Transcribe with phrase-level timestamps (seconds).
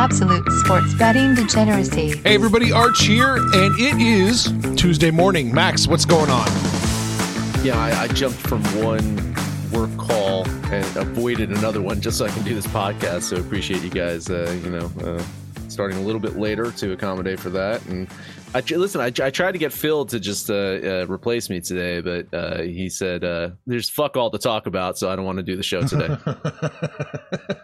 [0.00, 2.16] absolute sports betting degeneracy.
[2.16, 5.52] Hey, everybody, Arch here, and it is Tuesday morning.
[5.52, 6.46] Max, what's going on?
[7.62, 9.34] Yeah, I, I jumped from one
[9.70, 13.24] work call and avoided another one just so I can do this podcast.
[13.24, 15.22] So appreciate you guys, uh, you know, uh,
[15.68, 17.84] starting a little bit later to accommodate for that.
[17.84, 18.08] And
[18.52, 19.00] I listen.
[19.00, 22.62] I, I tried to get Phil to just uh, uh, replace me today, but uh,
[22.62, 25.56] he said uh, there's fuck all to talk about, so I don't want to do
[25.56, 26.16] the show today.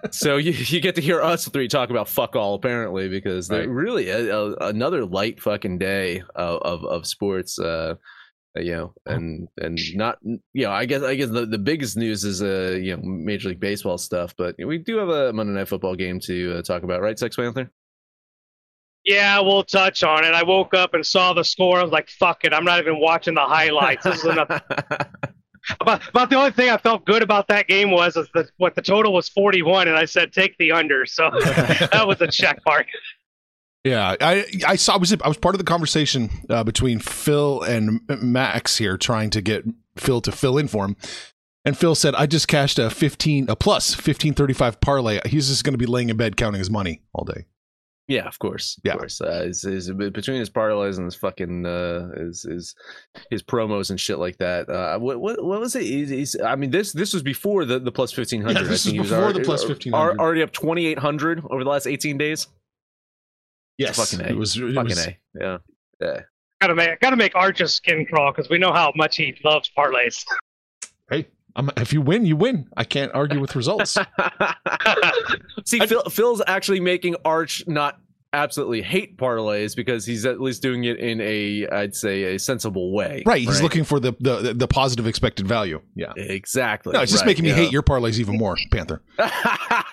[0.13, 3.69] so you, you get to hear us three talk about fuck all, apparently, because right.
[3.69, 7.59] really a, a, another light fucking day of of, of sports.
[7.59, 7.97] Uh,
[8.55, 12.25] you know, and and not you know, I guess I guess the, the biggest news
[12.25, 15.69] is uh you know Major League Baseball stuff, but we do have a Monday Night
[15.69, 17.73] Football game to uh, talk about, right, Sex Panther?
[19.07, 20.35] Yeah, we'll touch on it.
[20.35, 21.79] I woke up and saw the score.
[21.79, 22.53] I was like, fuck it.
[22.53, 24.03] I'm not even watching the highlights.
[24.03, 24.51] This is enough.
[25.81, 28.75] about, about the only thing I felt good about that game was is that what
[28.75, 31.07] the total was 41, and I said take the under.
[31.07, 32.87] So that was a check mark.
[33.85, 37.63] Yeah, I I saw I was I was part of the conversation uh, between Phil
[37.63, 39.65] and Max here, trying to get
[39.97, 40.97] Phil to fill in for him.
[41.65, 45.21] And Phil said, "I just cashed a fifteen a plus fifteen thirty five parlay.
[45.27, 47.47] He's just going to be laying in bed counting his money all day."
[48.09, 48.77] Yeah, of course.
[48.79, 48.93] Of yeah.
[48.93, 49.21] course.
[49.21, 52.75] Uh, is, is between his parlays and his fucking uh, his, his
[53.31, 54.69] his promos and shit like that.
[54.69, 55.83] Uh, what what what was it?
[55.83, 58.63] He's, he's, I mean, this this was before the the plus fifteen hundred.
[58.63, 60.21] Yeah, this I think was before already, the plus fifteen hundred.
[60.21, 62.47] Already up twenty eight hundred over the last eighteen days.
[63.77, 64.31] Yes, fucking a.
[64.31, 65.19] It was it fucking was, a.
[65.35, 65.59] Yeah,
[66.01, 66.21] yeah.
[66.61, 70.25] Gotta make gotta make Arch's skin crawl because we know how much he loves parlays.
[71.11, 72.69] Hey, I'm, if you win, you win.
[72.77, 73.97] I can't argue with results.
[75.65, 77.99] See, Phil, Phil's actually making Arch not
[78.33, 82.93] absolutely hate parlays because he's at least doing it in a I'd say a sensible
[82.93, 83.23] way.
[83.25, 83.41] Right.
[83.41, 83.63] He's right?
[83.63, 85.81] looking for the, the the positive expected value.
[85.95, 86.13] Yeah.
[86.17, 86.93] Exactly.
[86.93, 87.57] No, it's just right, making me yeah.
[87.57, 89.03] hate your parlays even more, Panther.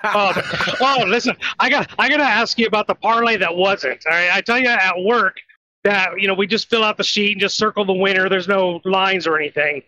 [0.05, 4.05] Oh, oh, oh, listen, I got I gotta ask you about the parlay that wasn't.
[4.05, 4.29] All right.
[4.33, 5.37] I tell you at work
[5.85, 8.27] that you know we just fill out the sheet and just circle the winner.
[8.27, 9.81] There's no lines or anything.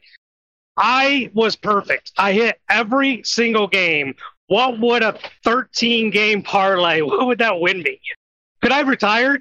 [0.77, 2.11] I was perfect.
[2.17, 4.15] I hit every single game.
[4.47, 7.01] What would a 13 game parlay?
[7.05, 7.99] What would that win me?
[8.61, 9.39] Could I retire?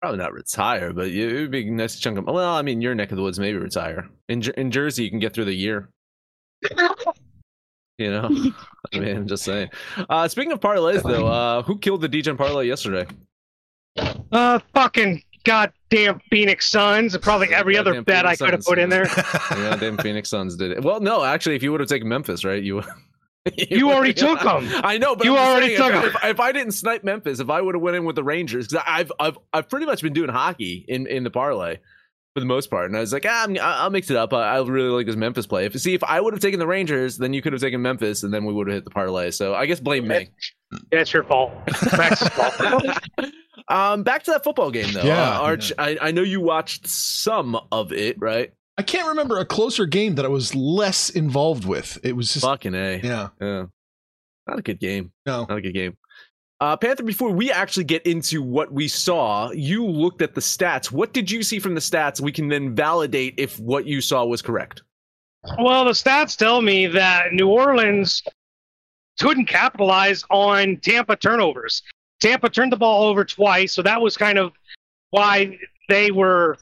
[0.00, 2.26] Probably not retire, but it would be a nice chunk of.
[2.26, 4.08] Well, I mean, your neck of the woods, maybe retire.
[4.28, 5.88] In in Jersey, you can get through the year.
[7.98, 8.52] you know,
[8.92, 9.70] I mean, I'm just saying.
[10.08, 13.06] Uh, speaking of parlays, though, uh, who killed the DJ parlay yesterday?
[14.30, 18.78] Uh, fucking goddamn Phoenix Suns, and probably every other bet Phoenix I could have put
[18.78, 19.06] in there.
[19.52, 20.82] yeah, damn Phoenix Suns did it.
[20.82, 22.82] Well, no, actually, if you would have taken Memphis, right, you
[23.56, 24.68] you already took them.
[24.84, 26.22] I know, but you already saying, took if, them.
[26.22, 28.68] If, if, I didn't snipe Memphis, if I would have went in with the Rangers,
[28.68, 31.78] because I've I've I've pretty much been doing hockey in in the parlay
[32.34, 34.34] for the most part, and I was like, ah, i will mix it up.
[34.34, 35.64] I, I, really like this Memphis play.
[35.64, 38.22] If see, if I would have taken the Rangers, then you could have taken Memphis,
[38.22, 39.30] and then we would have hit the parlay.
[39.30, 40.28] So I guess blame me.
[40.92, 41.52] Yeah, it's your fault.
[41.96, 42.54] Max's fault.
[43.68, 45.02] Um, back to that football game though.
[45.02, 45.82] Yeah, uh, Arch, yeah.
[45.82, 48.52] I, I know you watched some of it, right?
[48.76, 51.98] I can't remember a closer game that I was less involved with.
[52.02, 53.00] It was just fucking a.
[53.02, 53.66] Yeah, yeah.
[54.46, 55.12] Not a good game.
[55.26, 55.96] No, not a good game.
[56.60, 60.90] Uh, Panther, before we actually get into what we saw, you looked at the stats.
[60.90, 62.20] What did you see from the stats?
[62.20, 64.82] We can then validate if what you saw was correct.
[65.60, 68.22] Well, the stats tell me that New Orleans
[69.20, 71.82] couldn't capitalize on Tampa turnovers.
[72.20, 74.52] Tampa turned the ball over twice, so that was kind of
[75.10, 75.58] why
[75.88, 76.58] they were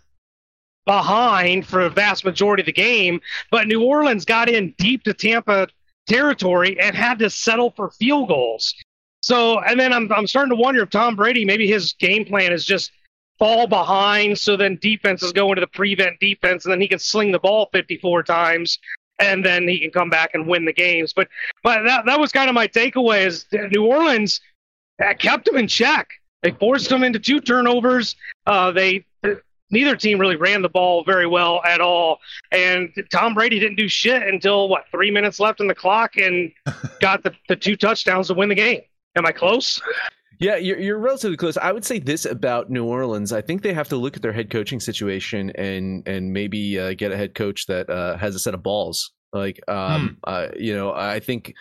[0.84, 3.20] behind for a vast majority of the game.
[3.50, 5.68] But New Orleans got in deep to Tampa
[6.06, 8.74] territory and had to settle for field goals.
[9.20, 12.52] So, and then I'm, I'm starting to wonder if Tom Brady, maybe his game plan
[12.52, 12.92] is just
[13.38, 14.38] fall behind.
[14.38, 17.68] So then defenses go into the prevent defense and then he can sling the ball
[17.72, 18.78] 54 times
[19.18, 21.12] and then he can come back and win the games.
[21.12, 21.28] But,
[21.64, 24.40] but that, that was kind of my takeaway is New Orleans
[25.18, 26.08] kept them in check.
[26.42, 28.14] They forced them into two turnovers.
[28.46, 29.04] Uh, they
[29.70, 32.18] neither team really ran the ball very well at all.
[32.52, 36.52] And Tom Brady didn't do shit until what three minutes left in the clock and
[37.00, 38.80] got the, the two touchdowns to win the game.
[39.16, 39.80] Am I close?
[40.38, 41.56] Yeah, you're, you're relatively close.
[41.56, 43.32] I would say this about New Orleans.
[43.32, 46.92] I think they have to look at their head coaching situation and and maybe uh,
[46.92, 49.12] get a head coach that uh, has a set of balls.
[49.32, 50.14] Like, um, hmm.
[50.24, 51.54] uh, you know, I think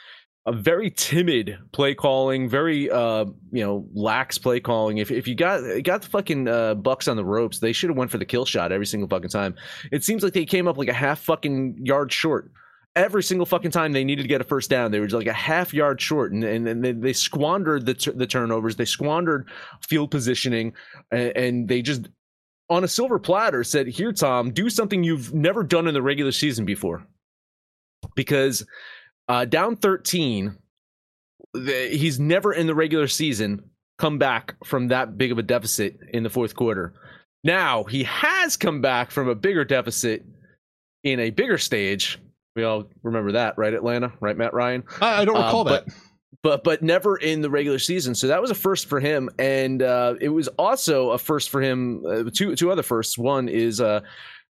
[0.46, 4.98] a very timid play calling, very uh, you know lax play calling.
[4.98, 7.98] If if you got got the fucking uh, Bucks on the ropes, they should have
[7.98, 9.56] went for the kill shot every single fucking time.
[9.92, 12.52] It seems like they came up like a half fucking yard short
[12.96, 14.92] every single fucking time they needed to get a first down.
[14.92, 18.28] They were like a half yard short, and and, and they, they squandered the the
[18.28, 18.76] turnovers.
[18.76, 19.50] They squandered
[19.88, 20.74] field positioning,
[21.12, 22.08] and, and they just
[22.70, 26.32] on a silver platter said, "Here, Tom, do something you've never done in the regular
[26.32, 27.06] season before."
[28.16, 28.66] Because
[29.28, 30.58] uh, down 13
[31.54, 33.64] the, he's never in the regular season
[33.98, 36.94] come back from that big of a deficit in the fourth quarter.
[37.44, 40.26] Now he has come back from a bigger deficit
[41.04, 42.20] in a bigger stage.
[42.56, 43.74] We all remember that, right?
[43.74, 44.84] Atlanta, right, Matt Ryan?
[45.02, 45.96] I, I don't Uh, recall but- that.
[46.44, 48.16] but but never in the regular season.
[48.16, 51.62] So that was a first for him, and uh, it was also a first for
[51.62, 52.04] him.
[52.06, 53.18] Uh, two two other firsts.
[53.18, 54.02] One is uh,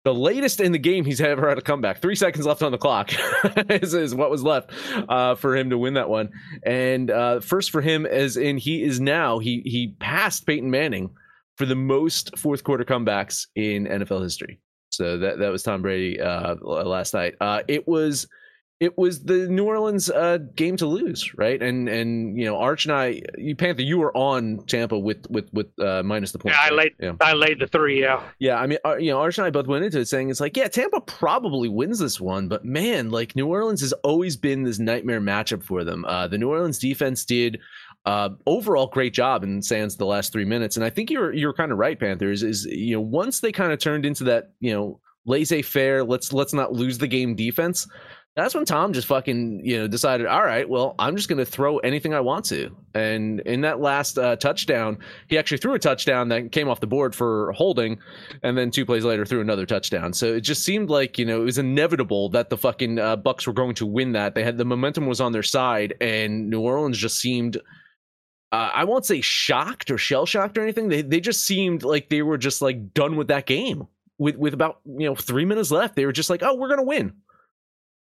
[0.04, 2.02] the latest in the game he's ever had a comeback.
[2.02, 3.12] Three seconds left on the clock
[3.70, 4.72] is, is what was left
[5.10, 6.30] uh, for him to win that one.
[6.64, 11.12] And uh, first for him, as in he is now he he passed Peyton Manning
[11.58, 14.60] for the most fourth quarter comebacks in NFL history.
[14.90, 17.36] So that that was Tom Brady uh, last night.
[17.40, 18.28] Uh, it was
[18.82, 21.62] it was the New Orleans uh, game to lose, right?
[21.62, 25.48] And and you know Arch and I, you Panther, you were on Tampa with with
[25.54, 26.56] with uh, minus the point.
[26.56, 27.14] Yeah, I laid- Yeah.
[27.22, 28.02] I laid the three.
[28.02, 28.22] Yeah.
[28.40, 30.42] Yeah, I mean, uh, you know, Arch and I both went into it saying it's
[30.42, 34.64] like, yeah, Tampa probably wins this one, but man, like New Orleans has always been
[34.64, 36.04] this nightmare matchup for them.
[36.06, 37.60] Uh, the New Orleans defense did
[38.08, 41.54] uh, overall great job in Sands the last three minutes, and I think you're you're
[41.54, 42.42] kind of right, Panthers.
[42.42, 46.34] Is you know once they kind of turned into that you know laissez faire, let's
[46.34, 47.88] let's not lose the game defense.
[48.36, 51.80] That's when Tom just fucking you know decided, all right, well, I'm just gonna throw
[51.80, 52.74] anything I want to.
[52.94, 56.88] And in that last uh, touchdown, he actually threw a touchdown that came off the
[56.88, 58.00] board for holding,
[58.42, 60.14] and then two plays later threw another touchdown.
[60.14, 63.46] So it just seemed like you know it was inevitable that the fucking uh, Bucks
[63.46, 64.34] were going to win that.
[64.34, 67.58] They had the momentum was on their side, and New Orleans just seemed.
[68.54, 70.88] Uh, I won't say shocked or shell shocked or anything.
[70.88, 73.88] They they just seemed like they were just like done with that game
[74.18, 75.98] with with about you know three minutes left.
[75.98, 77.14] They were just like, oh, we're gonna win.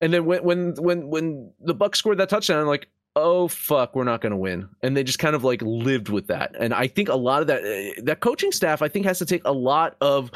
[0.02, 3.96] And then when when when when the Bucks scored that touchdown, I'm like, oh fuck,
[3.96, 4.70] we're not gonna win.
[4.82, 6.56] And they just kind of like lived with that.
[6.60, 9.26] And I think a lot of that uh, that coaching staff, I think, has to
[9.26, 10.32] take a lot of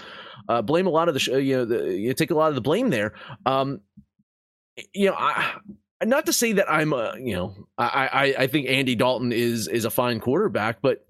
[0.49, 0.87] uh, blame.
[0.87, 2.61] A lot of the sh- uh, you know the, you take a lot of the
[2.61, 3.13] blame there.
[3.45, 3.81] Um,
[4.93, 5.55] you know, I
[6.03, 9.67] not to say that I'm a you know I I I think Andy Dalton is
[9.67, 11.05] is a fine quarterback, but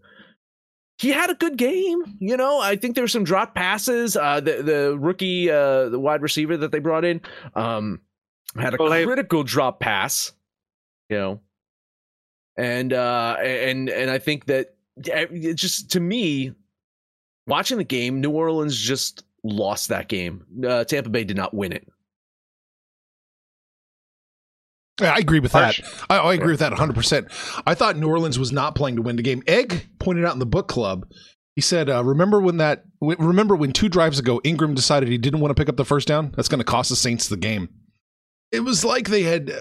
[0.98, 2.04] he had a good game.
[2.20, 4.16] You know, I think there were some drop passes.
[4.16, 7.22] Uh, the the rookie, uh, the wide receiver that they brought in,
[7.56, 8.00] um,
[8.58, 10.32] had a Well, they- critical drop pass.
[11.10, 11.42] You know,
[12.58, 16.54] and uh, and and I think that it just to me,
[17.46, 20.46] watching the game, New Orleans just lost that game.
[20.66, 21.88] Uh, Tampa Bay did not win it.
[25.02, 25.80] I agree with that.
[26.10, 27.62] I, I agree with that 100%.
[27.66, 29.42] I thought New Orleans was not playing to win the game.
[29.48, 31.08] Egg pointed out in the book club,
[31.56, 35.18] he said, uh, remember when that, w- remember when two drives ago, Ingram decided he
[35.18, 36.32] didn't want to pick up the first down?
[36.36, 37.70] That's going to cost the Saints the game.
[38.54, 39.52] It was like they had,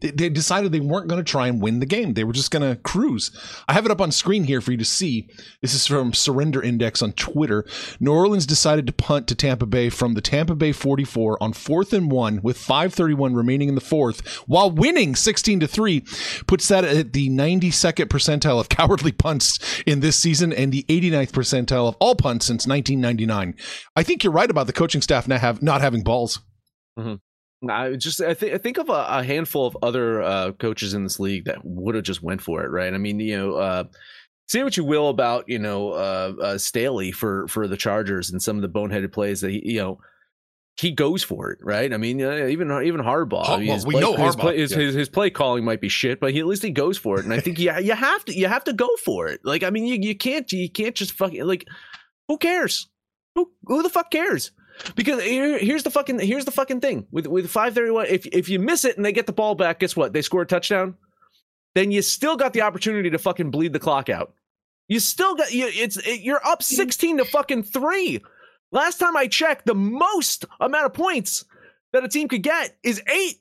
[0.00, 2.14] they, decided they weren't going to try and win the game.
[2.14, 3.30] They were just going to cruise.
[3.68, 5.28] I have it up on screen here for you to see.
[5.60, 7.66] This is from Surrender Index on Twitter.
[8.00, 11.92] New Orleans decided to punt to Tampa Bay from the Tampa Bay 44 on fourth
[11.92, 16.00] and one with 5:31 remaining in the fourth, while winning 16 to three,
[16.46, 21.32] puts that at the 92nd percentile of cowardly punts in this season and the 89th
[21.32, 23.54] percentile of all punts since 1999.
[23.94, 26.40] I think you're right about the coaching staff not have not having balls.
[26.98, 27.14] Mm-hmm.
[27.70, 31.02] I just I think I think of a, a handful of other uh, coaches in
[31.04, 32.92] this league that would have just went for it, right?
[32.92, 33.84] I mean, you know, uh,
[34.48, 38.42] say what you will about you know uh, uh, Staley for for the Chargers and
[38.42, 39.98] some of the boneheaded plays that he you know
[40.80, 41.92] he goes for it, right?
[41.92, 44.36] I mean, uh, even even Harbaugh, Har- I mean, well, his we play, know his,
[44.36, 44.78] Harbaugh, play, his, yeah.
[44.78, 47.24] his, his play calling might be shit, but he, at least he goes for it,
[47.24, 49.40] and I think you you have to you have to go for it.
[49.44, 51.66] Like, I mean, you you can't you can't just fucking like
[52.28, 52.88] who cares?
[53.34, 54.52] Who who the fuck cares?
[54.94, 57.06] Because here, here's the fucking here's the fucking thing.
[57.10, 59.96] With with 531 if if you miss it and they get the ball back guess
[59.96, 60.12] what?
[60.12, 60.96] They score a touchdown.
[61.74, 64.34] Then you still got the opportunity to fucking bleed the clock out.
[64.88, 68.20] You still got you it's it, you're up 16 to fucking 3
[68.72, 71.44] last time I checked the most amount of points
[71.92, 73.36] that a team could get is 8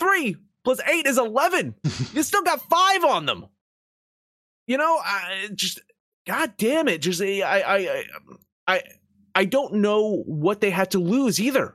[0.00, 1.74] 3 plus 8 is 11
[2.12, 3.46] you still got 5 on them.
[4.66, 5.80] You know I just
[6.26, 6.98] god damn it.
[6.98, 8.04] Just I I I
[8.66, 8.82] I
[9.34, 11.74] I don't know what they had to lose either.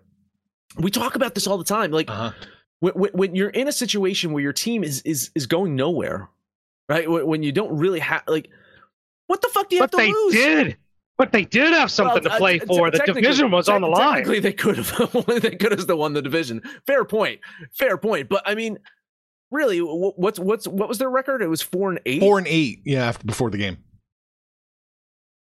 [0.77, 1.91] We talk about this all the time.
[1.91, 2.31] Like Uh-huh.
[2.79, 6.29] when, when, when you're in a situation where your team is is is going nowhere,
[6.87, 7.09] right?
[7.09, 8.49] When, when you don't really have like,
[9.27, 10.33] what the fuck do you But have to they lose?
[10.33, 10.77] did.
[11.17, 12.89] But they did have something Well, to play uh, for.
[12.91, 14.15] te- The division was on the te- line.
[14.23, 15.25] Technically, they could have.
[15.41, 16.61] they could have still won the division.
[16.87, 17.41] Fair point.
[17.73, 18.29] Fair point.
[18.29, 18.79] But I mean,
[19.51, 21.41] really, what's what's what was their record?
[21.41, 22.21] It was four and eight.
[22.21, 23.79] Four and eight, yeah, after, before the game.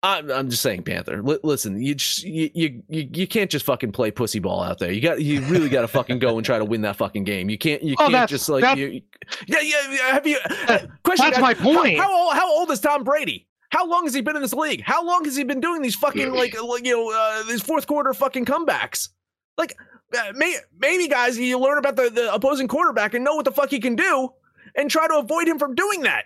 [0.04, 1.24] I'm, I'm just saying, Panther.
[1.24, 4.77] Li- listen, you, just, you you you you can't just fucking play pussy ball out
[4.77, 4.92] there.
[4.92, 7.50] You got you really got to fucking go and try to win that fucking game.
[7.50, 9.01] You can't you Oh, can't just like that- you,
[9.48, 10.12] yeah yeah.
[10.12, 10.38] Have you?
[10.68, 11.25] That- question.
[11.32, 11.98] that's my point.
[11.98, 13.48] How, how old how old is Tom Brady?
[13.70, 14.82] How long has he been in this league?
[14.82, 17.88] How long has he been doing these fucking like like, you know uh, these fourth
[17.88, 19.10] quarter fucking comebacks?
[19.58, 19.75] Like
[20.18, 23.51] uh, may, maybe guys, you learn about the, the opposing quarterback and know what the
[23.51, 24.30] fuck he can do,
[24.75, 26.25] and try to avoid him from doing that.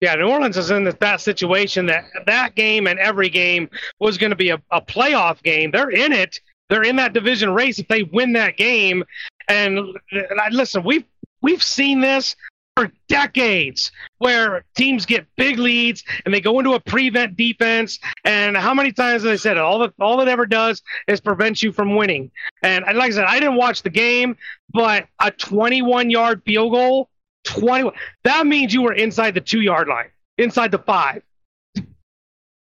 [0.00, 4.30] Yeah, New Orleans is in that situation that that game and every game was going
[4.30, 5.70] to be a, a playoff game.
[5.70, 6.38] They're in it.
[6.68, 9.04] They're in that division race if they win that game.
[9.48, 9.78] And,
[10.10, 11.04] and I, listen, we've
[11.40, 12.36] we've seen this
[12.76, 18.54] for decades where teams get big leads and they go into a prevent defense and
[18.54, 21.62] how many times have I said it all that all it ever does is prevent
[21.62, 22.30] you from winning
[22.62, 24.36] and like I said I didn't watch the game
[24.74, 27.08] but a 21 yard field goal
[27.46, 31.22] 21 that means you were inside the 2 yard line inside the 5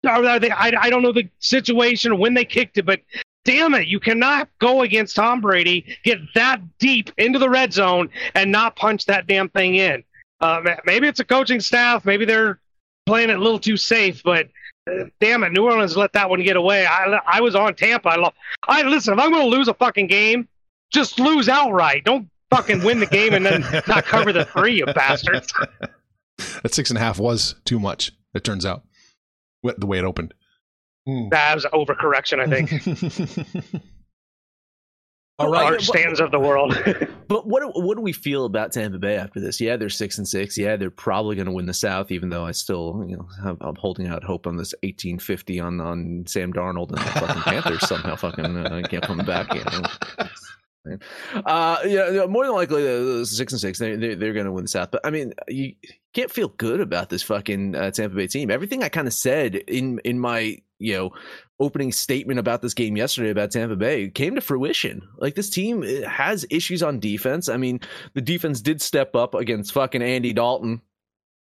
[0.08, 3.00] I, I don't know the situation or when they kicked it but
[3.46, 8.10] damn it, you cannot go against Tom Brady, get that deep into the red zone,
[8.34, 10.04] and not punch that damn thing in.
[10.42, 12.04] Uh, maybe it's a coaching staff.
[12.04, 12.60] Maybe they're
[13.06, 14.50] playing it a little too safe, but
[14.92, 16.86] uh, damn it, New Orleans let that one get away.
[16.86, 18.10] I, I was on Tampa.
[18.10, 18.32] I,
[18.68, 19.14] I listen.
[19.14, 20.48] If I'm going to lose a fucking game,
[20.92, 22.04] just lose outright.
[22.04, 25.54] Don't fucking win the game and then not cover the three, you bastards.
[26.64, 28.12] That six and a half was too much.
[28.34, 28.84] It turns out,
[29.64, 30.34] the way it opened.
[31.08, 31.30] Mm.
[31.30, 33.82] That was overcorrection, I think.
[35.38, 36.82] All right, Art stands of the world.
[37.28, 39.60] but what what do we feel about Tampa Bay after this?
[39.60, 40.58] Yeah, they're six and six.
[40.58, 43.76] Yeah, they're probably going to win the South, even though I still, you know, I'm
[43.76, 48.16] holding out hope on this 1850 on on Sam Darnold and the fucking Panthers somehow
[48.16, 49.54] fucking uh, can't come back.
[49.54, 49.82] You know?
[51.34, 54.66] Uh, yeah, more than likely, uh, six and six, they, they're, they're going to win
[54.66, 54.92] the South.
[54.92, 55.74] But I mean, you
[56.14, 58.52] can't feel good about this fucking uh, Tampa Bay team.
[58.52, 61.12] Everything I kind of said in in my you know
[61.60, 65.08] opening statement about this game yesterday about Tampa Bay came to fruition.
[65.18, 67.50] Like this team uh, has issues on defense.
[67.50, 67.80] I mean,
[68.14, 70.82] the defense did step up against fucking Andy Dalton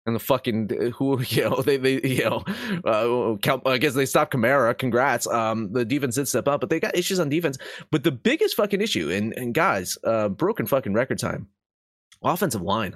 [0.06, 2.44] and the fucking who you know they they you know
[2.86, 4.78] uh, I guess they stopped Kamara.
[4.78, 5.28] Congrats.
[5.28, 7.58] Um, the defense did step up, but they got issues on defense.
[7.92, 11.48] But the biggest fucking issue, and and guys, uh, broken fucking record time,
[12.24, 12.96] offensive line.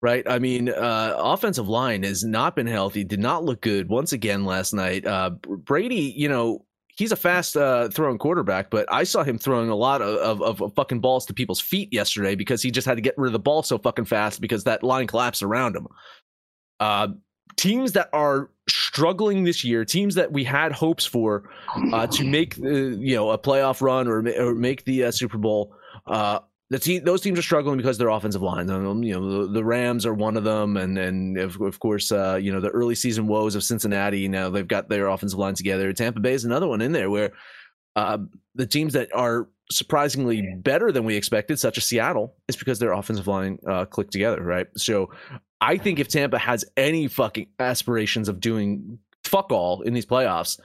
[0.00, 3.02] Right, I mean, uh, offensive line has not been healthy.
[3.02, 5.04] Did not look good once again last night.
[5.04, 6.64] Uh, Brady, you know,
[6.98, 10.60] he's a fast uh, throwing quarterback, but I saw him throwing a lot of, of,
[10.60, 13.32] of, fucking balls to people's feet yesterday because he just had to get rid of
[13.32, 15.86] the ball so fucking fast because that line collapsed around him.
[16.80, 17.08] Uh,
[17.56, 21.48] teams that are struggling this year, teams that we had hopes for
[21.92, 25.38] uh, to make the, you know a playoff run or, or make the uh, Super
[25.38, 25.74] Bowl,
[26.08, 26.40] uh,
[26.70, 28.68] the team, those teams are struggling because their offensive line.
[28.68, 32.12] Um, you know, the, the, Rams are one of them, and and of, of course,
[32.12, 34.28] uh, you know, the early season woes of Cincinnati.
[34.28, 35.92] Now they've got their offensive line together.
[35.92, 37.32] Tampa Bay is another one in there where
[37.96, 38.18] uh,
[38.54, 42.92] the teams that are surprisingly better than we expected, such as Seattle, is because their
[42.92, 44.66] offensive line uh, clicked together, right?
[44.76, 45.10] So
[45.60, 50.58] I think if Tampa has any fucking aspirations of doing fuck all in these playoffs,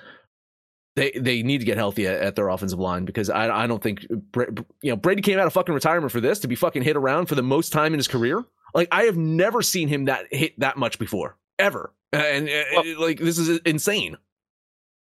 [0.95, 3.81] they they need to get healthy at, at, their offensive line because I I don't
[3.81, 6.95] think you know Brady came out of fucking retirement for this to be fucking hit
[6.95, 8.43] around for the most time in his career.
[8.73, 12.65] Like I have never seen him that hit that much before ever, uh, and, and
[12.75, 14.17] well, like this is insane.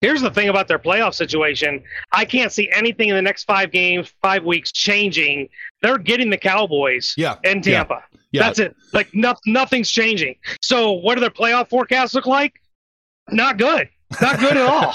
[0.03, 1.83] Here's the thing about their playoff situation.
[2.13, 5.49] I can't see anything in the next five games, five weeks changing.
[5.81, 7.37] They're getting the Cowboys yeah.
[7.45, 8.03] in Tampa.
[8.13, 8.19] Yeah.
[8.33, 8.43] Yeah.
[8.43, 8.77] That's it.
[8.93, 10.37] Like no, nothing's changing.
[10.61, 12.55] So what do their playoff forecasts look like?
[13.31, 13.89] Not good.
[14.21, 14.95] Not good at all.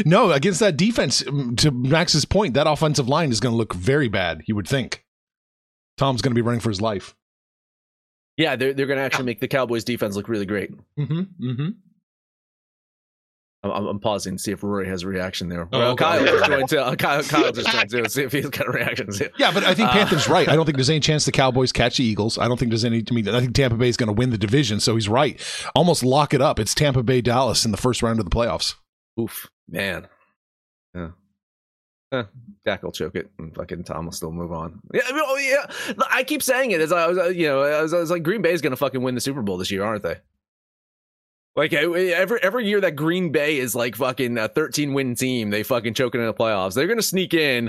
[0.04, 3.74] no, against that defense, um, to Max's point, that offensive line is going to look
[3.74, 5.04] very bad, you would think.
[5.96, 7.14] Tom's going to be running for his life.
[8.36, 10.70] Yeah, they're, they're going to actually make the Cowboys defense look really great.
[10.98, 11.68] Mm-hmm, mm-hmm.
[13.64, 15.68] I'm, I'm, pausing to see if Rory has a reaction there.
[15.72, 16.96] Oh, well, Kyle just joined too.
[16.96, 18.08] Kyle, Kyle just joined too.
[18.08, 19.08] See if he's got a reaction.
[19.38, 20.48] Yeah, but I think uh, Panther's right.
[20.48, 22.38] I don't think there's any chance the Cowboys catch the Eagles.
[22.38, 23.04] I don't think there's any.
[23.08, 24.80] I mean, I think Tampa Bay is going to win the division.
[24.80, 25.40] So he's right.
[25.76, 26.58] Almost lock it up.
[26.58, 28.74] It's Tampa Bay Dallas in the first round of the playoffs.
[29.20, 30.08] Oof, man.
[30.94, 31.10] Yeah.
[32.12, 32.24] Eh,
[32.64, 34.80] Dak will choke it, and fucking Tom will still move on.
[34.92, 35.94] Yeah, oh yeah.
[36.10, 38.42] I keep saying it as I was, you know, I was, I was like, Green
[38.42, 40.16] Bay is going to fucking win the Super Bowl this year, aren't they?
[41.54, 45.62] Like every every year that Green Bay is like fucking a 13 win team, they
[45.62, 46.72] fucking choking in the playoffs.
[46.72, 47.68] They're gonna sneak in,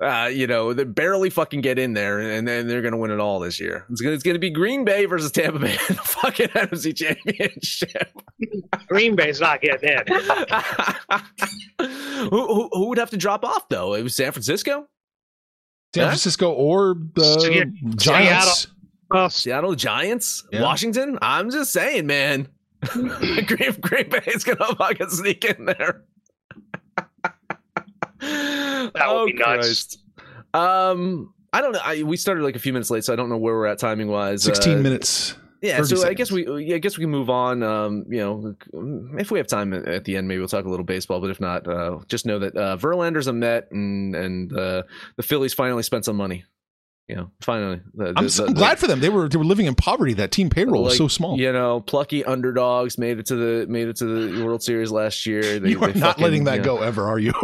[0.00, 3.18] uh, you know, they barely fucking get in there, and then they're gonna win it
[3.18, 3.86] all this year.
[3.90, 8.16] It's gonna it's gonna be Green Bay versus Tampa Bay in the fucking NFC Championship.
[8.86, 10.04] Green Bay's not getting in.
[12.30, 13.94] who, who, who would have to drop off though?
[13.94, 14.86] It was San Francisco.
[15.92, 18.68] San Francisco or the Giants.
[19.10, 20.62] Seattle, Seattle Giants, yeah.
[20.62, 21.18] Washington.
[21.20, 22.46] I'm just saying, man.
[23.46, 26.04] Green, Green Bay is gonna fucking sneak in there.
[28.20, 29.44] that would oh, be nuts.
[29.44, 29.98] Christ.
[30.54, 31.80] Um, I don't know.
[31.82, 33.78] I, we started like a few minutes late, so I don't know where we're at
[33.78, 34.42] timing wise.
[34.42, 35.36] Sixteen uh, minutes.
[35.62, 36.04] Yeah, so seconds.
[36.04, 37.62] I guess we, yeah, I guess we can move on.
[37.62, 38.54] Um, you know,
[39.18, 41.20] if we have time at the end, maybe we'll talk a little baseball.
[41.20, 44.82] But if not, uh, just know that uh, Verlander's a Met, and and uh,
[45.16, 46.44] the Phillies finally spent some money
[47.08, 47.80] you know, finally.
[47.94, 49.00] The, I'm the- so the- glad for them.
[49.00, 50.14] They were they were living in poverty.
[50.14, 51.38] That team payroll was so small.
[51.38, 55.26] You know, plucky underdogs made it to the made it to the World Series last
[55.26, 55.58] year.
[55.60, 57.32] They, you are they not fucking, letting that you know- go ever, are you?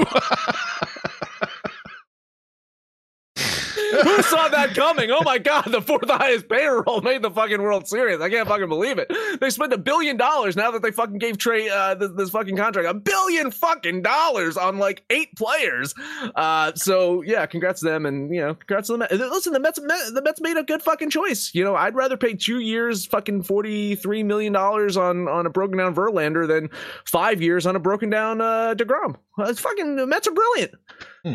[4.30, 5.10] Saw that coming?
[5.10, 8.20] Oh my god, the fourth highest payroll made the fucking World Series.
[8.20, 9.10] I can't fucking believe it.
[9.40, 12.56] They spent a billion dollars now that they fucking gave Trey uh, this, this fucking
[12.56, 12.88] contract.
[12.88, 15.94] A billion fucking dollars on like eight players.
[16.34, 19.12] Uh, so yeah, congrats to them, and you know, congrats to the Mets.
[19.14, 21.50] Listen, the Mets, the Mets made a good fucking choice.
[21.54, 25.50] You know, I'd rather pay two years, fucking forty three million dollars on on a
[25.50, 26.70] broken down Verlander than
[27.04, 29.16] five years on a broken down uh, Degrom.
[29.38, 30.72] Uh, It's fucking the Mets are brilliant.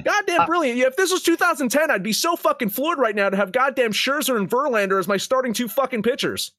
[0.04, 0.78] Goddamn brilliant.
[0.80, 3.92] Yeah, if this was 2010, I'd be so fucking floored right now to have goddamn
[3.92, 6.52] Scherzer and Verlander as my starting two fucking pitchers.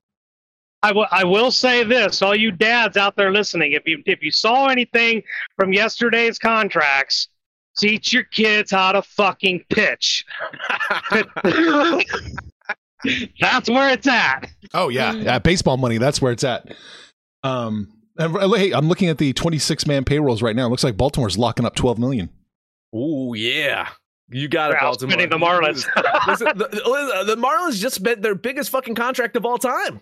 [0.82, 1.06] I will.
[1.10, 4.68] I will say this: all you dads out there listening, if you if you saw
[4.68, 5.22] anything
[5.56, 7.28] from yesterday's contracts,
[7.78, 10.24] teach your kids how to fucking pitch.
[13.40, 14.48] That's where it's at.
[14.74, 15.38] oh yeah, yeah.
[15.38, 15.98] Baseball money.
[15.98, 16.74] That's where it's at.
[17.42, 17.92] Um.
[18.18, 20.66] Hey, I'm looking at the 26 man payrolls right now.
[20.66, 22.30] It looks like Baltimore's locking up 12 million.
[22.94, 23.88] Oh yeah,
[24.30, 25.16] you got it, Baltimore.
[25.16, 25.86] outspending the Marlins.
[26.26, 30.00] Listen, the, the, the Marlins just spent their biggest fucking contract of all time.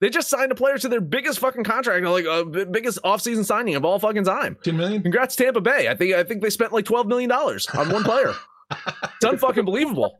[0.00, 3.74] They just signed a player to their biggest fucking contract, like uh, biggest offseason signing
[3.74, 4.56] of all fucking time.
[4.62, 5.02] 10 million.
[5.02, 5.88] Congrats, Tampa Bay.
[5.88, 8.32] I think I think they spent like twelve million dollars on one player.
[8.70, 10.18] it's unfucking believable.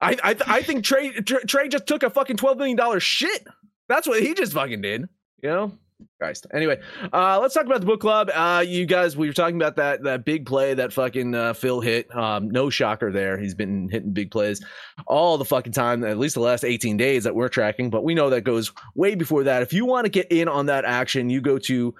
[0.00, 3.44] I I, I think Trey, Trey Trey just took a fucking twelve million dollar shit.
[3.88, 5.08] That's what he just fucking did.
[5.42, 5.72] You know.
[6.20, 6.46] Christ.
[6.52, 6.80] Anyway,
[7.12, 8.30] uh, let's talk about the book club.
[8.34, 11.80] Uh, you guys, we were talking about that that big play that fucking uh, Phil
[11.80, 12.14] hit.
[12.14, 13.38] Um, no shocker there.
[13.38, 14.64] He's been hitting big plays
[15.06, 17.90] all the fucking time, at least the last 18 days that we're tracking.
[17.90, 19.62] But we know that goes way before that.
[19.62, 21.94] If you want to get in on that action, you go to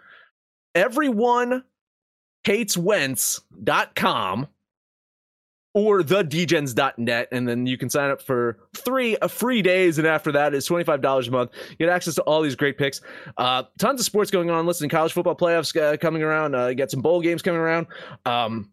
[0.75, 1.64] everyone
[2.45, 4.47] hateswentz.com
[5.78, 10.32] or thedgens.net and then you can sign up for three uh, free days and after
[10.32, 11.52] that is $25 a month.
[11.71, 13.00] You get access to all these great picks.
[13.36, 14.67] Uh, tons of sports going on.
[14.67, 17.86] Listen college football playoffs uh, coming around uh, you got some bowl games coming around.
[18.26, 18.73] Um,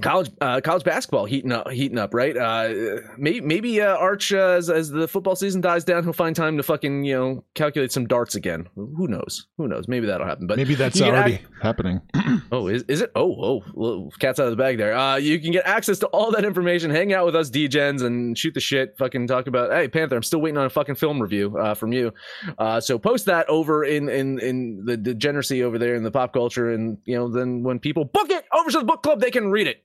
[0.00, 2.68] college uh, college basketball heating up heating up right uh
[3.16, 6.56] maybe maybe uh, arch uh, as, as the football season dies down he'll find time
[6.56, 10.46] to fucking you know calculate some darts again who knows who knows maybe that'll happen
[10.46, 12.00] but Maybe that's already ac- happening.
[12.50, 13.10] Oh, is, is it?
[13.14, 14.96] Oh, oh, cat's out of the bag there.
[14.96, 18.38] Uh, you can get access to all that information, hang out with us DGens and
[18.38, 21.20] shoot the shit, fucking talk about, hey, Panther, I'm still waiting on a fucking film
[21.20, 22.12] review uh, from you.
[22.56, 26.32] Uh, so post that over in, in, in the degeneracy over there in the pop
[26.32, 26.70] culture.
[26.70, 29.50] And, you know, then when people book it over to the book club, they can
[29.50, 29.84] read it.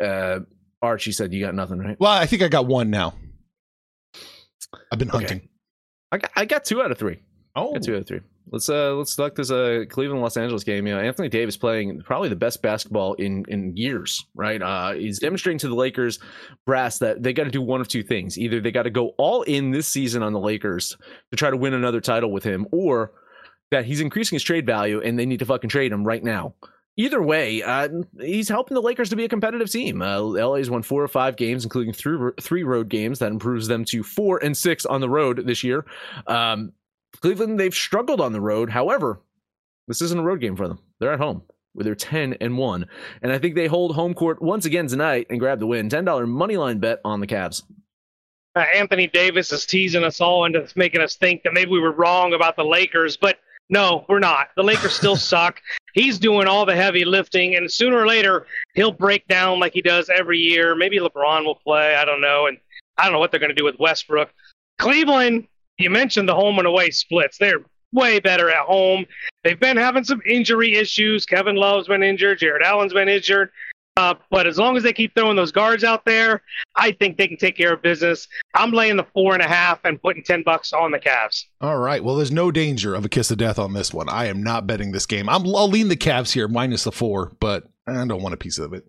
[0.00, 0.40] Uh,
[0.82, 1.96] Archie said you got nothing, right?
[2.00, 3.14] Well, I think I got one now.
[4.92, 5.18] I've been Okay.
[5.18, 5.48] hunting.
[6.12, 7.18] I got, I got two out of three.
[7.56, 8.20] Oh, Got two out of three.
[8.52, 10.86] Let's uh let's select this uh Cleveland Los Angeles game.
[10.86, 14.60] You know, Anthony Davis playing probably the best basketball in in years, right?
[14.60, 16.18] Uh he's demonstrating to the Lakers
[16.66, 18.38] brass that they got to do one of two things.
[18.38, 20.96] Either they got to go all in this season on the Lakers
[21.30, 23.12] to try to win another title with him, or
[23.70, 26.54] that he's increasing his trade value and they need to fucking trade him right now.
[27.00, 27.88] Either way, uh,
[28.20, 30.02] he's helping the Lakers to be a competitive team.
[30.02, 33.20] Uh, LA's won four or five games, including three three road games.
[33.20, 35.86] That improves them to four and six on the road this year.
[36.26, 36.72] Um,
[37.22, 38.68] Cleveland, they've struggled on the road.
[38.68, 39.22] However,
[39.88, 40.78] this isn't a road game for them.
[40.98, 41.40] They're at home
[41.72, 42.86] where they're 10 and 1.
[43.22, 45.88] And I think they hold home court once again tonight and grab the win.
[45.88, 47.62] $10 money line bet on the Cavs.
[48.54, 51.92] Uh, Anthony Davis is teasing us all into making us think that maybe we were
[51.92, 53.38] wrong about the Lakers, but
[53.70, 54.48] no, we're not.
[54.56, 55.60] The Lakers still suck.
[55.94, 59.80] He's doing all the heavy lifting, and sooner or later he'll break down like he
[59.82, 60.74] does every year.
[60.74, 61.94] Maybe LeBron will play.
[61.94, 62.58] I don't know, and
[62.98, 64.30] I don't know what they're going to do with Westbrook.
[64.78, 65.46] Cleveland,
[65.78, 67.38] you mentioned the home and away splits.
[67.38, 69.06] They're way better at home.
[69.42, 71.26] They've been having some injury issues.
[71.26, 72.38] Kevin Love's been injured.
[72.38, 73.50] Jarrett Allen's been injured.
[74.00, 76.42] Uh, but as long as they keep throwing those guards out there,
[76.74, 78.26] I think they can take care of business.
[78.54, 81.44] I'm laying the four and a half and putting ten bucks on the Cavs.
[81.60, 82.02] all right.
[82.02, 84.08] Well, there's no danger of a kiss of death on this one.
[84.08, 85.28] I am not betting this game.
[85.28, 88.58] I'm, I'll lean the Cavs here minus the four, but I don't want a piece
[88.58, 88.86] of it.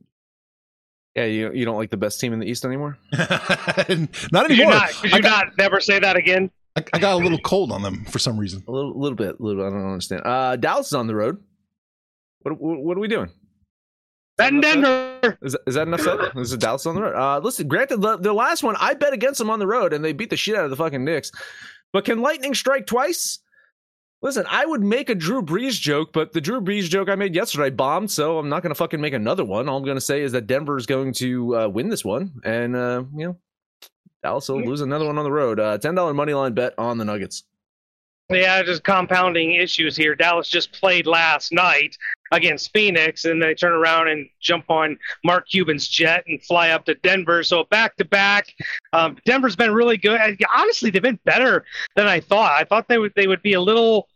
[1.13, 2.97] Yeah, you, you don't like the best team in the East anymore?
[3.11, 4.49] not Could anymore.
[4.49, 4.89] you not?
[4.91, 6.49] Could I, you got, not never say that again?
[6.77, 8.63] I, I got a little cold on them for some reason.
[8.65, 9.65] A little, little bit, little.
[9.65, 10.21] I don't understand.
[10.23, 11.43] Uh, Dallas is on the road.
[12.43, 13.29] What, what, what are we doing?
[14.41, 15.37] Bet in Denver.
[15.43, 16.17] Is that, is that enough said?
[16.35, 17.15] This is Dallas on the road.
[17.15, 20.03] Uh, listen, granted, the, the last one I bet against them on the road, and
[20.03, 21.31] they beat the shit out of the fucking Knicks.
[21.93, 23.39] But can lightning strike twice?
[24.23, 27.35] Listen, I would make a Drew Brees joke, but the Drew Brees joke I made
[27.35, 29.67] yesterday bombed, so I'm not going to fucking make another one.
[29.69, 32.31] All I'm going to say is that Denver is going to uh, win this one,
[32.43, 33.37] and uh, you know,
[34.23, 35.59] Dallas will lose another one on the road.
[35.59, 37.43] Uh, Ten dollar money line bet on the Nuggets.
[38.29, 40.15] Yeah, just compounding issues here.
[40.15, 41.97] Dallas just played last night
[42.31, 46.85] against Phoenix, and they turn around and jump on Mark Cuban's jet and fly up
[46.85, 47.43] to Denver.
[47.43, 48.47] So back to back,
[49.25, 50.19] Denver's been really good.
[50.55, 51.65] Honestly, they've been better
[51.95, 52.53] than I thought.
[52.53, 54.07] I thought they would they would be a little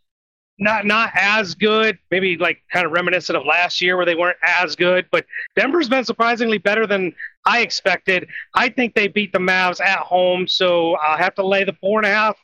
[0.58, 4.38] not not as good, maybe like kind of reminiscent of last year where they weren't
[4.42, 5.06] as good.
[5.12, 8.28] But Denver's been surprisingly better than I expected.
[8.54, 11.98] I think they beat the Mavs at home, so I'll have to lay the four
[11.98, 12.38] and a half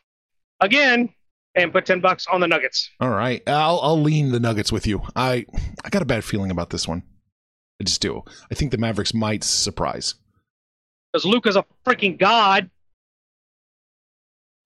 [0.61, 1.09] again
[1.55, 2.91] and put 10 bucks on the Nuggets.
[3.01, 3.43] All right.
[3.47, 5.03] I'll, I'll lean the Nuggets with you.
[5.15, 5.47] I,
[5.85, 7.03] I got a bad feeling about this one.
[7.81, 8.23] I just do.
[8.51, 10.15] I think the Mavericks might surprise.
[11.12, 12.71] Because Luka's a freaking god.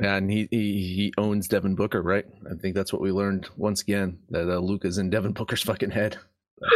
[0.00, 2.26] Yeah, and he, he he owns Devin Booker, right?
[2.50, 5.90] I think that's what we learned once again that uh, Luka's in Devin Booker's fucking
[5.90, 6.18] head.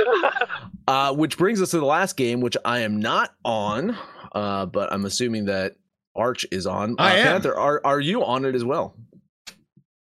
[0.88, 3.96] Uh, which brings us to the last game, which I am not on,
[4.32, 5.76] uh, but I'm assuming that
[6.16, 6.92] Arch is on.
[6.98, 7.26] Uh, I am.
[7.26, 8.96] Panther, are are you on it as well?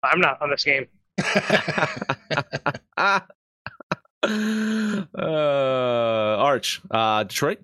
[0.02, 0.86] I'm not on this game.
[4.22, 7.58] uh, Arch, uh, Detroit.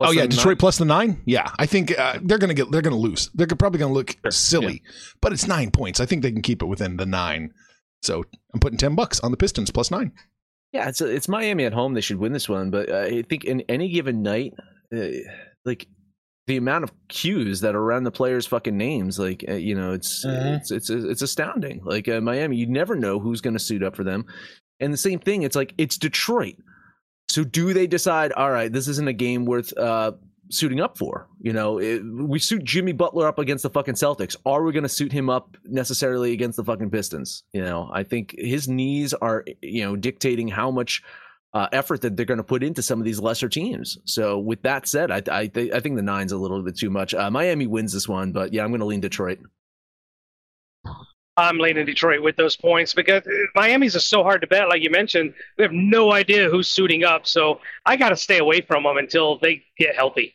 [0.00, 0.56] oh yeah, Detroit nine?
[0.56, 1.22] plus the nine.
[1.24, 2.70] Yeah, I think uh, they're gonna get.
[2.70, 3.30] They're gonna lose.
[3.34, 4.82] They're probably gonna look silly,
[5.20, 6.00] but it's nine points.
[6.00, 7.52] I think they can keep it within the nine.
[8.02, 10.12] So I'm putting ten bucks on the Pistons plus nine.
[10.72, 11.94] Yeah, it's it's Miami at home.
[11.94, 14.54] They should win this one, but uh, I think in any given night,
[14.94, 15.06] uh,
[15.64, 15.86] like
[16.46, 19.92] the amount of cues that are around the players' fucking names, like uh, you know,
[19.92, 20.56] it's Mhm.
[20.56, 21.80] it's it's it's astounding.
[21.84, 24.24] Like uh, Miami, you never know who's going to suit up for them,
[24.80, 25.42] and the same thing.
[25.42, 26.56] It's like it's Detroit.
[27.28, 28.32] So do they decide?
[28.32, 30.12] All right, this isn't a game worth uh,
[30.50, 31.26] suiting up for.
[31.40, 34.36] You know, it, we suit Jimmy Butler up against the fucking Celtics.
[34.46, 37.42] Are we going to suit him up necessarily against the fucking Pistons?
[37.52, 41.02] You know, I think his knees are you know dictating how much
[41.56, 43.98] uh, effort that they're going to put into some of these lesser teams.
[44.04, 46.90] So with that said, I I, th- I think the nine's a little bit too
[46.90, 47.14] much.
[47.14, 49.38] Uh, Miami wins this one, but yeah, I'm going to lean Detroit.
[51.38, 54.68] I'm leaning Detroit with those points because uh, Miami's is so hard to bet.
[54.68, 57.26] Like you mentioned, we have no idea who's suiting up.
[57.26, 60.34] So I got to stay away from them until they get healthy.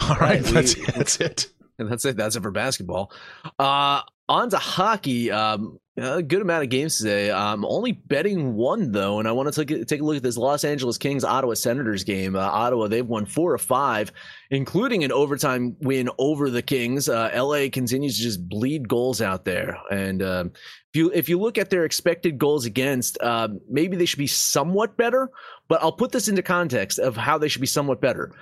[0.00, 1.46] All right, Right, we- that's that's it.
[1.78, 2.16] And that's it.
[2.16, 3.12] That's it for basketball.
[3.58, 5.30] Uh, on to hockey.
[5.30, 7.30] Um, a good amount of games today.
[7.30, 10.38] I'm only betting one though, and I want to take take a look at this
[10.38, 12.34] Los Angeles Kings Ottawa Senators game.
[12.34, 14.10] Uh, Ottawa they've won four of five,
[14.50, 17.10] including an overtime win over the Kings.
[17.10, 20.52] Uh, LA continues to just bleed goals out there, and um,
[20.94, 24.26] if you if you look at their expected goals against, uh, maybe they should be
[24.26, 25.30] somewhat better.
[25.68, 28.32] But I'll put this into context of how they should be somewhat better.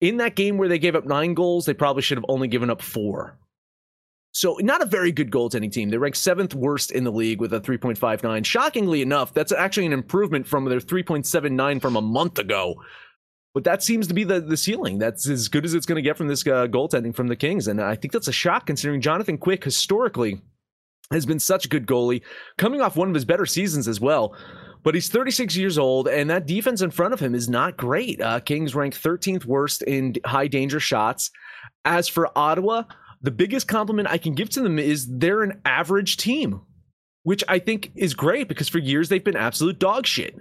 [0.00, 2.70] In that game where they gave up nine goals, they probably should have only given
[2.70, 3.36] up four.
[4.32, 5.90] So, not a very good goaltending team.
[5.90, 8.44] They rank seventh worst in the league with a 3.59.
[8.44, 12.76] Shockingly enough, that's actually an improvement from their 3.79 from a month ago.
[13.52, 14.98] But that seems to be the, the ceiling.
[14.98, 17.66] That's as good as it's going to get from this uh, goaltending from the Kings.
[17.66, 20.40] And I think that's a shock considering Jonathan Quick historically
[21.10, 22.22] has been such a good goalie,
[22.56, 24.36] coming off one of his better seasons as well.
[24.82, 28.20] But he's 36 years old, and that defense in front of him is not great.
[28.20, 31.30] Uh, Kings rank 13th worst in high danger shots.
[31.84, 32.84] As for Ottawa,
[33.22, 36.62] the biggest compliment I can give to them is they're an average team,
[37.22, 40.36] which I think is great because for years they've been absolute dog shit.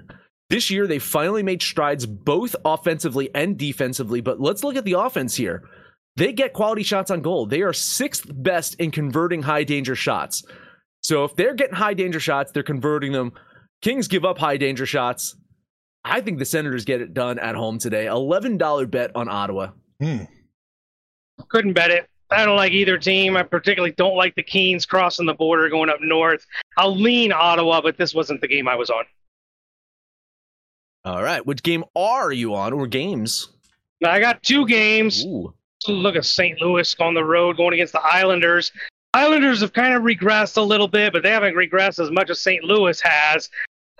[0.49, 4.99] This year they finally made strides both offensively and defensively, but let's look at the
[4.99, 5.63] offense here.
[6.15, 7.45] They get quality shots on goal.
[7.45, 10.43] They are sixth best in converting high danger shots.
[11.01, 13.33] So if they're getting high danger shots, they're converting them.
[13.81, 15.35] Kings give up high danger shots.
[16.03, 18.05] I think the Senators get it done at home today.
[18.05, 19.71] $11 bet on Ottawa.
[20.01, 20.23] Hmm.
[21.49, 22.09] Couldn't bet it.
[22.31, 23.35] I don't like either team.
[23.35, 26.45] I particularly don't like the Keens crossing the border going up north.
[26.77, 29.03] I'll lean Ottawa, but this wasn't the game I was on.
[31.05, 31.45] All right.
[31.45, 33.49] Which game are you on or games?
[34.01, 35.25] Now, I got two games.
[35.25, 35.53] Ooh.
[35.87, 36.59] Look at St.
[36.61, 38.71] Louis on the road going against the Islanders.
[39.13, 42.41] Islanders have kind of regressed a little bit, but they haven't regressed as much as
[42.41, 42.63] St.
[42.63, 43.49] Louis has.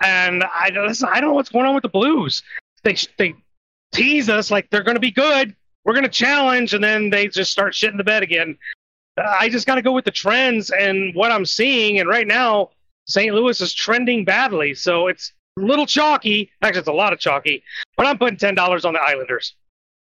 [0.02, 2.42] And I, listen, I don't know what's going on with the Blues.
[2.82, 3.34] They they
[3.92, 5.54] tease us like they're going to be good.
[5.84, 8.58] We're going to challenge, and then they just start shitting the bed again.
[9.16, 11.98] I just got to go with the trends and what I'm seeing.
[12.00, 12.70] And right now,
[13.06, 13.34] St.
[13.34, 16.50] Louis is trending badly, so it's a little chalky.
[16.62, 17.62] Actually, it's a lot of chalky.
[17.96, 19.54] But I'm putting ten dollars on the Islanders.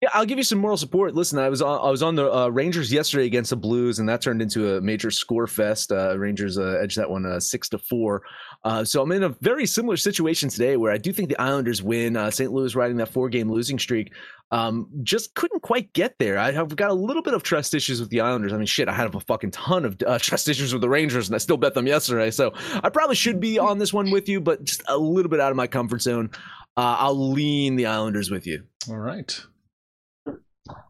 [0.02, 1.14] Yeah, I'll give you some moral support.
[1.14, 4.10] Listen, I was on, I was on the uh, Rangers yesterday against the Blues, and
[4.10, 5.92] that turned into a major score fest.
[5.92, 8.24] Uh, Rangers uh, edged that one uh, six to four.
[8.64, 11.84] Uh, so I'm in a very similar situation today, where I do think the Islanders
[11.84, 12.18] win.
[12.18, 12.52] Uh, St.
[12.52, 14.12] Louis riding that four game losing streak,
[14.50, 16.40] um, just couldn't quite get there.
[16.40, 18.54] I have got a little bit of trust issues with the Islanders.
[18.54, 21.36] I mean, shit, I had a fucking ton of trust issues with the Rangers, and
[21.36, 22.32] I still bet them yesterday.
[22.32, 25.40] So I probably should be on this one with you, but just a little bit
[25.40, 26.32] out of my comfort zone.
[26.76, 28.64] I'll lean the Islanders with you.
[28.90, 29.40] All right.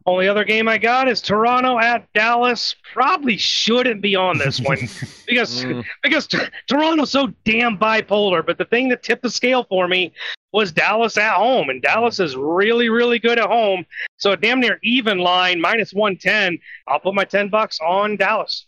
[0.04, 2.74] Only other game I got is Toronto at Dallas.
[2.92, 4.76] Probably shouldn't be on this one
[5.26, 5.84] because Mm.
[6.02, 8.44] because T- Toronto's so damn bipolar.
[8.44, 10.12] But the thing that tipped the scale for me
[10.52, 13.86] was Dallas at home, and Dallas is really really good at home.
[14.18, 16.58] So a damn near even line minus one ten.
[16.86, 18.66] I'll put my ten bucks on Dallas.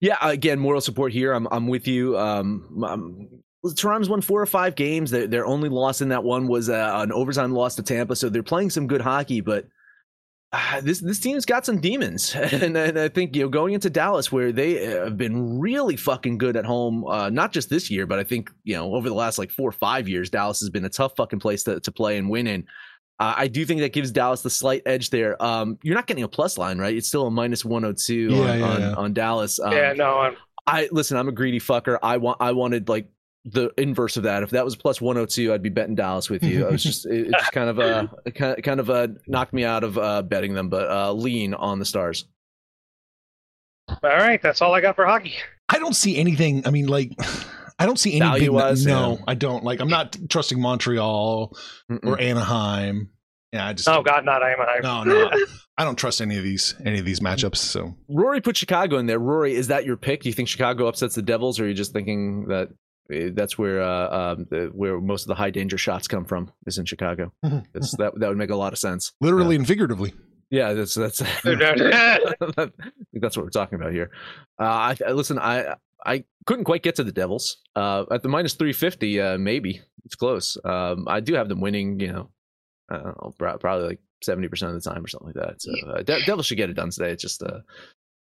[0.00, 1.32] Yeah, again, moral support here.
[1.34, 2.16] I'm I'm with you.
[2.18, 3.28] Um, um
[3.76, 5.10] Toronto's won four or five games.
[5.10, 8.16] Their, their only loss in that one was uh, an overtime loss to Tampa.
[8.16, 9.66] So they're playing some good hockey, but
[10.52, 13.88] uh, this this team's got some demons, and, and I think you know going into
[13.88, 18.06] Dallas where they have been really fucking good at home, uh, not just this year,
[18.06, 20.68] but I think you know over the last like four or five years, Dallas has
[20.68, 22.66] been a tough fucking place to, to play and win in.
[23.18, 25.42] Uh, I do think that gives Dallas the slight edge there.
[25.42, 26.96] Um, you're not getting a plus line, right?
[26.96, 28.94] It's still a minus 102 Yeah, on, yeah, on, yeah.
[28.94, 29.60] on Dallas.
[29.60, 30.36] Um, yeah, no, I'm,
[30.66, 31.16] I listen.
[31.16, 31.98] I'm a greedy fucker.
[32.02, 32.38] I want.
[32.40, 33.08] I wanted like
[33.44, 34.42] the inverse of that.
[34.42, 36.66] If that was plus 102, I'd be betting Dallas with you.
[36.66, 37.06] I was just.
[37.06, 40.22] It, it just kind of uh kind kind of uh knocked me out of uh
[40.22, 42.26] betting them, but uh lean on the stars.
[43.88, 44.40] all right.
[44.42, 45.34] That's all I got for hockey.
[45.68, 46.66] I don't see anything.
[46.66, 47.12] I mean, like,
[47.78, 48.50] I don't see any big.
[48.50, 49.24] Value-wise, No, yeah.
[49.26, 49.64] I don't.
[49.64, 51.56] Like, I'm not trusting Montreal
[51.90, 52.04] Mm-mm.
[52.04, 53.10] or Anaheim.
[53.52, 53.88] Yeah, I just.
[53.88, 54.56] Oh God, not I'm.
[54.60, 55.30] I'm No, no.
[55.78, 57.56] I don't trust any of these any of these matchups.
[57.56, 59.18] So Rory put Chicago in there.
[59.18, 60.22] Rory, is that your pick?
[60.22, 62.68] Do you think Chicago upsets the Devils, or are you just thinking that
[63.08, 66.78] that's where uh, um, the, where most of the high danger shots come from is
[66.78, 67.32] in Chicago?
[67.42, 69.12] That's, that that would make a lot of sense.
[69.20, 70.12] literally and figuratively.
[70.50, 71.18] Yeah, that's that's.
[73.14, 74.10] That's what we're talking about here.
[74.60, 75.38] Uh, I, I listen.
[75.38, 79.18] I I couldn't quite get to the Devils uh, at the minus three fifty.
[79.20, 80.58] Uh, maybe it's close.
[80.64, 82.00] Um, I do have them winning.
[82.00, 82.30] You know,
[82.90, 85.62] I don't know, probably like seventy percent of the time or something like that.
[85.62, 87.12] So uh, De- Devils should get it done today.
[87.12, 87.42] It's just.
[87.42, 87.60] Uh,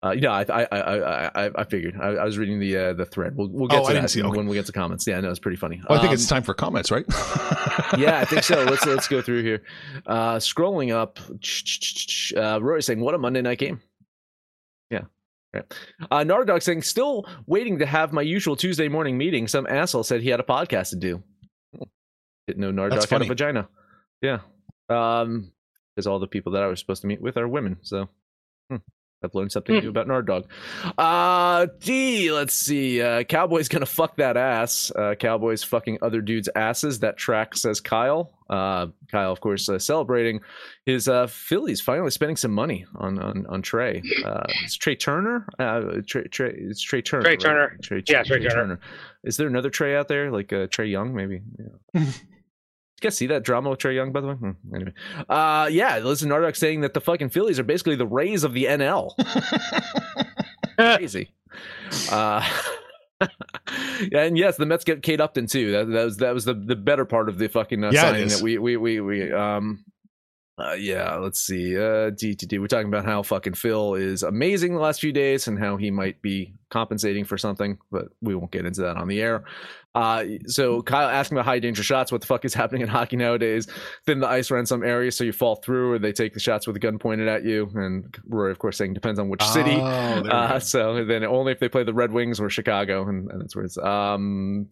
[0.04, 1.96] uh, you I I I I, I- I figured.
[2.02, 3.36] I, I was reading the uh, the thread.
[3.36, 4.36] We'll we'll get Oh, to I that see- okay.
[4.38, 5.06] when we get to comments.
[5.06, 5.82] Yeah, no, it's pretty funny.
[5.88, 7.06] Well, I think Um, it's time for comments, right?
[7.98, 8.64] yeah, I think so.
[8.72, 9.64] Let's let's go through here.
[10.06, 11.20] Uh, scrolling up,
[12.42, 13.82] uh, Rory saying, "What a Monday night game."
[14.90, 15.02] Yeah.
[15.54, 15.66] Right.
[16.10, 20.22] Uh, Nardog saying, "Still waiting to have my usual Tuesday morning meeting." Some asshole said
[20.22, 21.22] he had a podcast to do.
[22.48, 23.70] Didn't know Nardog had a vagina.
[24.22, 24.40] Yeah.
[24.90, 25.52] Um,
[25.96, 27.78] because all the people that I was supposed to meet with are women.
[27.82, 28.08] So
[29.24, 30.48] I've learned something new about Nard Dog.
[30.98, 33.02] Uh, D, let's see.
[33.02, 34.92] Uh, Cowboy's gonna fuck that ass.
[34.96, 37.00] Uh, Cowboys fucking other dudes' asses.
[37.00, 38.34] That track says Kyle.
[38.50, 40.42] Uh, Kyle, of course, uh, celebrating
[40.86, 44.02] his uh, Phillies finally spending some money on on, on Trey.
[44.26, 45.48] Uh, it's Trey Turner.
[45.60, 47.24] Uh, Trey, Trey, it's Trey Turner.
[47.24, 47.40] Trey right?
[47.40, 47.78] Turner.
[47.82, 48.80] Trey, Yeah, Trey Turner.
[49.24, 51.42] Is there another Trey out there, like uh, Trae Young, maybe?
[51.94, 52.06] Yeah.
[53.02, 54.34] You guys see that drama with Trae Young, by the way?
[54.36, 54.94] Hmm, anyway,
[55.28, 58.66] uh, yeah, listen, Narduk saying that the fucking Phillies are basically the Rays of the
[58.66, 59.10] NL.
[60.98, 61.32] Crazy.
[62.12, 62.48] Uh,
[64.14, 65.72] and yes, the Mets get Kate Upton too.
[65.72, 68.28] That, that was that was the, the better part of the fucking uh, Yeah, signing
[68.28, 69.84] that we we we we um.
[70.58, 71.76] Uh, yeah, let's see.
[71.76, 72.60] Uh, DTD.
[72.60, 75.90] We're talking about how fucking Phil is amazing the last few days and how he
[75.90, 79.44] might be compensating for something, but we won't get into that on the air.
[79.96, 82.12] Uh, so Kyle asking about high danger shots.
[82.12, 83.68] What the fuck is happening in hockey nowadays?
[84.06, 86.68] Thin the ice around some areas so you fall through, or they take the shots
[86.68, 87.70] with a gun pointed at you.
[87.74, 89.78] And Roy, of course, saying depends on which city.
[89.80, 90.36] Oh, there we go.
[90.36, 93.56] Uh, so then only if they play the Red Wings or Chicago, and, and that's
[93.56, 93.78] where it's.
[93.78, 94.68] Um,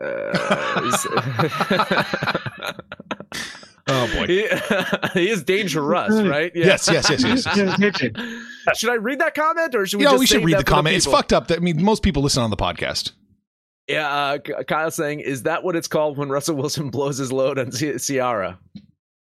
[0.00, 0.96] uh,
[3.88, 4.26] Oh boy.
[4.26, 4.46] he,
[5.14, 6.52] he is dangerous, right?
[6.54, 6.66] Yeah.
[6.66, 8.78] Yes, yes, yes, yes.
[8.78, 10.04] should I read that comment, or should we?
[10.04, 10.96] Yeah, just we should read the for comment.
[10.96, 11.48] It's fucked up.
[11.48, 13.12] That I mean, most people listen on the podcast.
[13.88, 17.58] Yeah, uh, Kyle saying, "Is that what it's called when Russell Wilson blows his load
[17.58, 18.58] on C- Ciara?"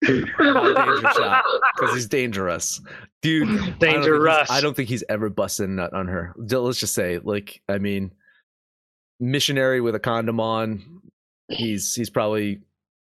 [0.00, 2.80] because he's dangerous,
[3.22, 3.48] dude.
[3.48, 4.50] I don't Dangerous.
[4.50, 6.34] I don't think he's ever busted a nut on her.
[6.36, 8.12] Let's just say, like, I mean,
[9.20, 11.00] missionary with a condom on.
[11.48, 12.60] He's he's probably,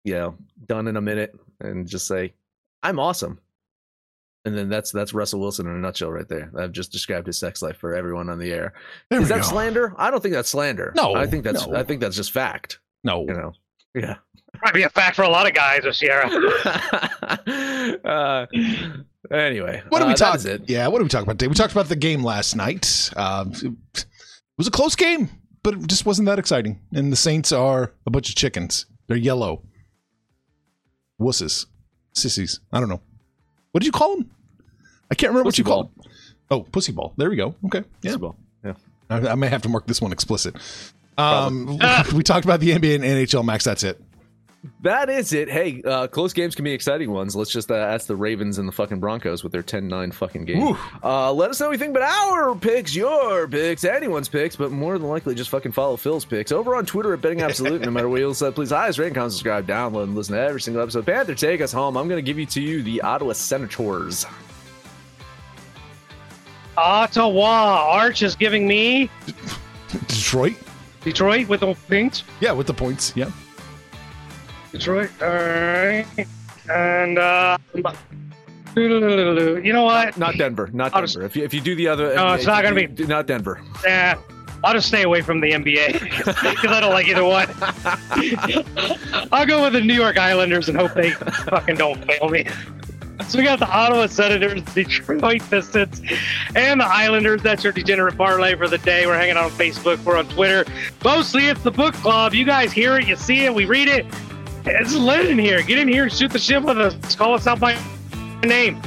[0.04, 0.36] you know,
[0.68, 2.34] done in a minute, and just say,
[2.84, 3.40] "I'm awesome."
[4.44, 6.52] And then that's that's Russell Wilson in a nutshell, right there.
[6.58, 8.74] I've just described his sex life for everyone on the air.
[9.10, 9.48] There Is that go.
[9.48, 9.94] slander?
[9.98, 10.92] I don't think that's slander.
[10.96, 11.76] No, I think that's no.
[11.76, 12.80] I think that's just fact.
[13.04, 13.54] No, You know.
[13.94, 14.16] Yeah.
[14.64, 16.22] Might be a fact for a lot of guys this year.
[18.06, 18.46] uh,
[19.32, 20.36] anyway, What did uh, we that talk?
[20.36, 20.64] is it.
[20.68, 21.48] Yeah, what did we talk about today?
[21.48, 23.10] We talked about the game last night.
[23.16, 23.52] Um,
[23.94, 24.06] it
[24.58, 25.30] was a close game,
[25.64, 26.80] but it just wasn't that exciting.
[26.94, 28.86] And the Saints are a bunch of chickens.
[29.08, 29.64] They're yellow.
[31.22, 31.68] Wusses,
[32.14, 32.60] sissies.
[32.74, 33.02] I don't know.
[33.72, 34.32] What did you call them?
[35.10, 35.96] I can't remember Pussy what you called.
[35.96, 36.12] them.
[36.50, 37.14] Oh, pussy ball.
[37.16, 37.56] There we go.
[37.66, 37.84] Okay.
[38.02, 38.16] Yeah.
[38.66, 38.74] Yeah.
[39.10, 40.56] I, I may have to mark this one explicit.
[41.18, 41.78] Um,
[42.14, 43.46] we talked about the NBA and NHL.
[43.46, 44.02] Max, that's it.
[44.82, 45.50] That is it.
[45.50, 47.36] Hey, uh, close games can be exciting ones.
[47.36, 50.78] Let's just uh, ask the Ravens and the fucking Broncos with their 10-9 fucking game.
[51.04, 54.72] Uh, let us know what you think about our picks, your picks, anyone's picks, but
[54.72, 57.82] more than likely just fucking follow Phil's picks over on Twitter at Betting Absolute.
[57.82, 60.62] no matter what you'll said, please highest rate, comment, subscribe, download, and listen to every
[60.62, 61.08] single episode.
[61.08, 61.98] Panther, take us home.
[61.98, 64.28] I'm going to give you to you the Ottawa Senators.
[66.78, 67.88] Ottawa.
[67.90, 69.10] Arch is giving me
[70.08, 70.56] Detroit.
[71.04, 72.24] Detroit with the points.
[72.40, 73.14] Yeah, with the points.
[73.16, 73.32] Yeah.
[74.72, 75.10] Detroit.
[75.22, 76.06] All right.
[76.70, 77.58] And uh,
[78.76, 80.18] you know what?
[80.18, 80.70] Not Denver.
[80.72, 81.26] Not I'll just- Denver.
[81.26, 83.62] If you, if you do the other, No, it's not gonna be- do- not Denver.
[83.86, 84.18] Yeah,
[84.64, 86.36] I'll just stay away from the NBA because
[86.72, 87.48] I don't like either one.
[89.32, 92.46] I'll go with the New York Islanders and hope they fucking don't fail me.
[93.28, 96.02] So we got the Ottawa Senators, Detroit Pistons,
[96.56, 97.42] and the Islanders.
[97.44, 99.06] That's your degenerate parlay for the day.
[99.06, 100.04] We're hanging out on Facebook.
[100.04, 100.66] We're on Twitter.
[101.04, 102.34] Mostly it's the book club.
[102.34, 104.06] You guys hear it, you see it, we read it.
[104.66, 105.62] It's lit in here.
[105.62, 107.16] Get in here and shoot the shit with us.
[107.16, 107.80] Call us out by
[108.44, 108.82] name.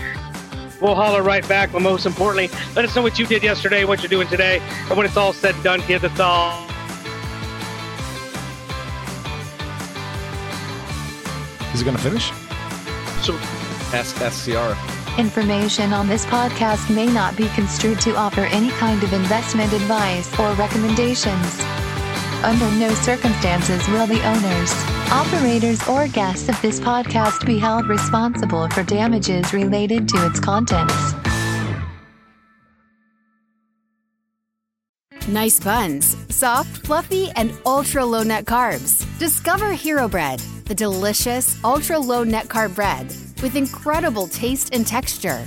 [0.81, 4.03] We'll holler right back, but most importantly, let us know what you did yesterday, what
[4.03, 6.63] you're doing today, and when it's all said and done, kids, it's all.
[11.73, 12.31] Is it going to finish?
[13.25, 13.39] So
[13.95, 14.77] Ask, ask Ciara.
[15.19, 20.37] Information on this podcast may not be construed to offer any kind of investment advice
[20.37, 21.61] or recommendations.
[22.43, 24.73] Under no circumstances will the owners,
[25.11, 31.15] operators, or guests of this podcast be held responsible for damages related to its contents.
[35.29, 39.07] Nice buns, soft, fluffy, and ultra low net carbs.
[39.19, 43.07] Discover Hero Bread, the delicious ultra low net carb bread
[43.43, 45.47] with incredible taste and texture.